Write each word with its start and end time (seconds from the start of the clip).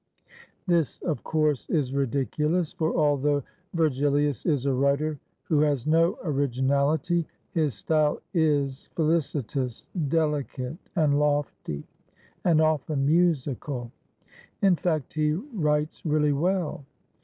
This, 0.65 0.99
of 1.03 1.23
course, 1.23 1.69
is 1.69 1.93
ridiculous; 1.93 2.73
for 2.73 2.95
although 2.97 3.43
Vergilius 3.75 4.47
is 4.47 4.65
a 4.65 4.73
writer 4.73 5.19
who 5.43 5.59
has 5.59 5.85
no 5.85 6.17
originality, 6.23 7.27
his 7.51 7.75
style 7.75 8.19
is 8.33 8.89
felicitous, 8.95 9.89
delicate, 10.07 10.77
and 10.95 11.19
lofty, 11.19 11.83
and 12.43 12.61
often 12.61 13.05
musical. 13.05 13.91
In 14.63 14.75
fact 14.75 15.13
he 15.13 15.33
writes 15.33 16.03
really 16.03 16.33
well. 16.33 16.83